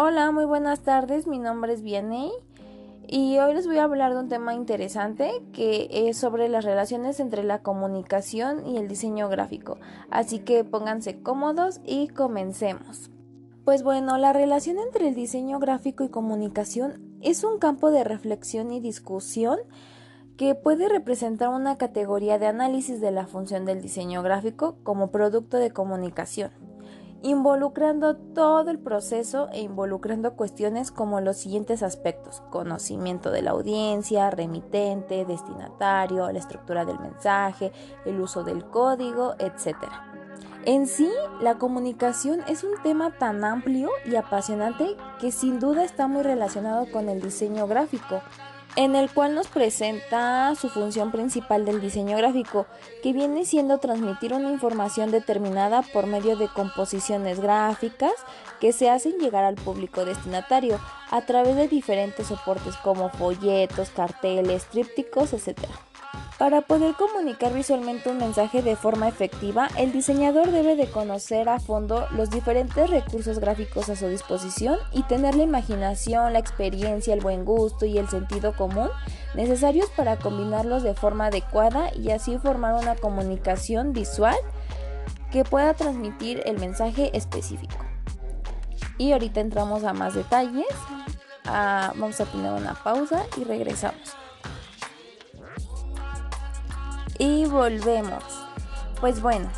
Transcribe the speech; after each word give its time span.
Hola, 0.00 0.30
muy 0.30 0.44
buenas 0.44 0.82
tardes. 0.82 1.26
Mi 1.26 1.40
nombre 1.40 1.72
es 1.72 1.82
Vianey 1.82 2.30
y 3.08 3.36
hoy 3.38 3.52
les 3.52 3.66
voy 3.66 3.78
a 3.78 3.82
hablar 3.82 4.14
de 4.14 4.20
un 4.20 4.28
tema 4.28 4.54
interesante 4.54 5.42
que 5.52 5.88
es 5.90 6.16
sobre 6.16 6.48
las 6.48 6.64
relaciones 6.64 7.18
entre 7.18 7.42
la 7.42 7.62
comunicación 7.62 8.64
y 8.64 8.76
el 8.76 8.86
diseño 8.86 9.28
gráfico. 9.28 9.76
Así 10.08 10.38
que 10.38 10.62
pónganse 10.62 11.20
cómodos 11.20 11.80
y 11.84 12.06
comencemos. 12.06 13.10
Pues 13.64 13.82
bueno, 13.82 14.18
la 14.18 14.32
relación 14.32 14.78
entre 14.78 15.08
el 15.08 15.16
diseño 15.16 15.58
gráfico 15.58 16.04
y 16.04 16.10
comunicación 16.10 17.18
es 17.20 17.42
un 17.42 17.58
campo 17.58 17.90
de 17.90 18.04
reflexión 18.04 18.70
y 18.70 18.78
discusión 18.78 19.58
que 20.36 20.54
puede 20.54 20.88
representar 20.88 21.48
una 21.48 21.76
categoría 21.76 22.38
de 22.38 22.46
análisis 22.46 23.00
de 23.00 23.10
la 23.10 23.26
función 23.26 23.64
del 23.64 23.82
diseño 23.82 24.22
gráfico 24.22 24.76
como 24.84 25.10
producto 25.10 25.56
de 25.56 25.72
comunicación 25.72 26.67
involucrando 27.22 28.16
todo 28.16 28.70
el 28.70 28.78
proceso 28.78 29.48
e 29.52 29.60
involucrando 29.60 30.34
cuestiones 30.34 30.90
como 30.90 31.20
los 31.20 31.36
siguientes 31.36 31.82
aspectos, 31.82 32.42
conocimiento 32.50 33.30
de 33.30 33.42
la 33.42 33.50
audiencia, 33.50 34.30
remitente, 34.30 35.24
destinatario, 35.24 36.30
la 36.30 36.38
estructura 36.38 36.84
del 36.84 36.98
mensaje, 37.00 37.72
el 38.04 38.20
uso 38.20 38.44
del 38.44 38.64
código, 38.64 39.34
etc. 39.38 39.76
En 40.64 40.86
sí, 40.86 41.10
la 41.40 41.56
comunicación 41.56 42.40
es 42.46 42.62
un 42.62 42.80
tema 42.82 43.10
tan 43.18 43.44
amplio 43.44 43.90
y 44.04 44.16
apasionante 44.16 44.96
que 45.20 45.32
sin 45.32 45.60
duda 45.60 45.84
está 45.84 46.06
muy 46.06 46.22
relacionado 46.22 46.86
con 46.92 47.08
el 47.08 47.20
diseño 47.20 47.66
gráfico, 47.66 48.20
en 48.78 48.94
el 48.94 49.10
cual 49.10 49.34
nos 49.34 49.48
presenta 49.48 50.54
su 50.54 50.68
función 50.68 51.10
principal 51.10 51.64
del 51.64 51.80
diseño 51.80 52.16
gráfico, 52.16 52.66
que 53.02 53.12
viene 53.12 53.44
siendo 53.44 53.78
transmitir 53.78 54.32
una 54.32 54.52
información 54.52 55.10
determinada 55.10 55.82
por 55.82 56.06
medio 56.06 56.36
de 56.36 56.46
composiciones 56.46 57.40
gráficas 57.40 58.12
que 58.60 58.72
se 58.72 58.88
hacen 58.88 59.18
llegar 59.18 59.42
al 59.42 59.56
público 59.56 60.04
destinatario 60.04 60.78
a 61.10 61.22
través 61.22 61.56
de 61.56 61.66
diferentes 61.66 62.28
soportes 62.28 62.76
como 62.76 63.08
folletos, 63.08 63.90
carteles, 63.90 64.66
trípticos, 64.66 65.32
etc. 65.32 65.58
Para 66.38 66.60
poder 66.60 66.94
comunicar 66.94 67.52
visualmente 67.52 68.08
un 68.10 68.18
mensaje 68.18 68.62
de 68.62 68.76
forma 68.76 69.08
efectiva, 69.08 69.68
el 69.76 69.90
diseñador 69.90 70.52
debe 70.52 70.76
de 70.76 70.88
conocer 70.88 71.48
a 71.48 71.58
fondo 71.58 72.06
los 72.12 72.30
diferentes 72.30 72.88
recursos 72.88 73.40
gráficos 73.40 73.88
a 73.88 73.96
su 73.96 74.06
disposición 74.06 74.78
y 74.92 75.02
tener 75.02 75.34
la 75.34 75.42
imaginación, 75.42 76.32
la 76.32 76.38
experiencia, 76.38 77.12
el 77.12 77.20
buen 77.20 77.44
gusto 77.44 77.86
y 77.86 77.98
el 77.98 78.08
sentido 78.08 78.54
común 78.54 78.88
necesarios 79.34 79.90
para 79.96 80.16
combinarlos 80.16 80.84
de 80.84 80.94
forma 80.94 81.26
adecuada 81.26 81.90
y 81.92 82.12
así 82.12 82.38
formar 82.38 82.74
una 82.74 82.94
comunicación 82.94 83.92
visual 83.92 84.36
que 85.32 85.42
pueda 85.42 85.74
transmitir 85.74 86.42
el 86.46 86.60
mensaje 86.60 87.10
específico. 87.16 87.84
Y 88.96 89.10
ahorita 89.10 89.40
entramos 89.40 89.82
a 89.82 89.92
más 89.92 90.14
detalles. 90.14 90.66
Ah, 91.46 91.92
vamos 91.96 92.20
a 92.20 92.26
tener 92.26 92.52
una 92.52 92.74
pausa 92.74 93.24
y 93.36 93.42
regresamos 93.42 94.16
y 97.18 97.46
volvemos. 97.46 98.24
Pues 99.00 99.20
bueno, 99.20 99.48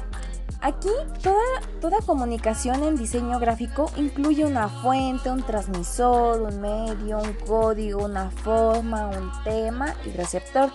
aquí 0.60 0.90
toda, 1.22 1.60
toda 1.80 1.98
comunicación 2.00 2.82
en 2.82 2.96
diseño 2.96 3.38
gráfico 3.38 3.90
incluye 3.96 4.44
una 4.44 4.68
fuente, 4.68 5.30
un 5.30 5.42
transmisor, 5.42 6.42
un 6.42 6.60
medio, 6.60 7.18
un 7.18 7.32
código, 7.46 8.04
una 8.04 8.30
forma, 8.30 9.08
un 9.08 9.30
tema 9.44 9.94
y 10.04 10.10
receptor 10.10 10.70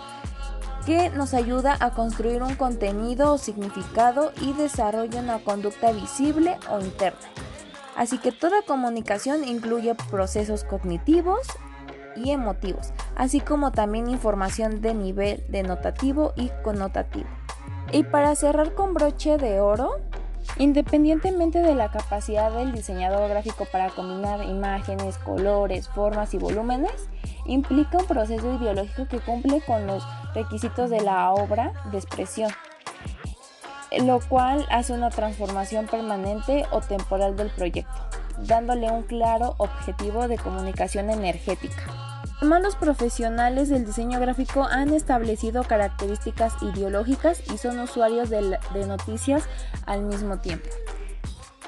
que 0.86 1.10
nos 1.10 1.34
ayuda 1.34 1.76
a 1.80 1.92
construir 1.92 2.44
un 2.44 2.56
contenido 2.56 3.34
o 3.34 3.38
significado 3.40 4.32
y 4.40 4.54
desarrolla 4.54 5.20
una 5.20 5.40
conducta 5.40 5.92
visible 5.92 6.58
o 6.70 6.80
interna. 6.80 7.20
Así 7.96 8.18
que 8.20 8.32
toda 8.32 8.62
comunicación 8.62 9.44
incluye 9.44 9.96
procesos 10.12 10.64
cognitivos, 10.64 11.48
y 12.16 12.32
emotivos, 12.32 12.94
así 13.16 13.40
como 13.40 13.72
también 13.72 14.10
información 14.10 14.82
de 14.82 14.94
nivel 14.94 15.44
denotativo 15.50 16.34
y 16.36 16.50
connotativo. 16.64 17.28
Y 17.92 18.04
para 18.04 18.36
cerrar 18.36 18.74
con 18.74 18.94
broche 18.94 19.38
de 19.38 19.60
oro, 19.60 19.92
Independientemente 20.58 21.62
de 21.62 21.76
la 21.76 21.92
capacidad 21.92 22.50
del 22.52 22.72
diseñador 22.72 23.28
gráfico 23.30 23.66
para 23.66 23.90
combinar 23.90 24.42
imágenes, 24.44 25.18
colores, 25.18 25.90
formas 25.90 26.34
y 26.34 26.38
volúmenes, 26.38 27.10
implica 27.46 27.98
un 27.98 28.06
proceso 28.06 28.54
ideológico 28.54 29.08
que 29.08 29.20
cumple 29.20 29.62
con 29.62 29.86
los 29.86 30.04
requisitos 30.34 30.90
de 30.90 31.02
la 31.02 31.32
obra 31.32 31.74
de 31.92 31.98
expresión, 31.98 32.52
lo 34.02 34.22
cual 34.22 34.66
hace 34.70 34.94
una 34.94 35.10
transformación 35.10 35.88
permanente 35.88 36.66
o 36.72 36.80
temporal 36.80 37.36
del 37.36 37.50
proyecto, 37.50 38.08
dándole 38.40 38.90
un 38.90 39.04
claro 39.04 39.56
objetivo 39.58 40.30
de 40.30 40.38
comunicación 40.38 41.10
energética. 41.10 41.84
Los 42.42 42.76
profesionales 42.76 43.70
del 43.70 43.86
diseño 43.86 44.20
gráfico 44.20 44.64
han 44.64 44.94
establecido 44.94 45.64
características 45.64 46.56
ideológicas 46.62 47.42
y 47.54 47.58
son 47.58 47.80
usuarios 47.80 48.30
de, 48.30 48.58
noticias 48.88 49.44
al 49.86 50.04
mismo 50.04 50.40
tiempo. 50.40 50.70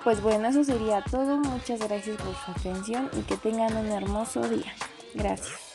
Pues 0.04 0.22
bueno, 0.22 0.48
eso 0.48 0.64
sería 0.64 1.04
todo. 1.10 1.38
Muchas 1.38 1.80
gracias 1.88 2.18
por 2.18 2.36
su 2.36 2.52
atención 2.52 3.10
y 3.14 3.22
que 3.22 3.38
tengan 3.38 3.76
un 3.78 3.92
hermoso 3.92 4.42
día. 4.48 4.74
Gracias. 5.14 5.67